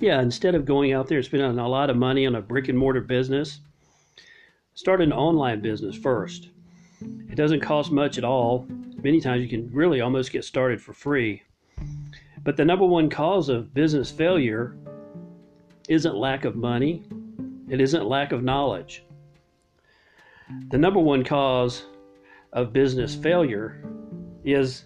[0.00, 2.68] Yeah, instead of going out there and spending a lot of money on a brick
[2.68, 3.60] and mortar business,
[4.74, 6.50] start an online business first.
[7.00, 8.66] It doesn't cost much at all.
[9.02, 11.42] Many times you can really almost get started for free.
[12.44, 14.76] But the number one cause of business failure
[15.88, 17.02] isn't lack of money,
[17.68, 19.02] it isn't lack of knowledge.
[20.70, 21.84] The number one cause
[22.52, 23.82] of business failure
[24.44, 24.84] is